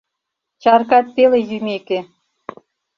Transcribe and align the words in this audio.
Чаркат 0.61 1.05
пеле 1.15 1.39
йӱмеке. 1.49 1.99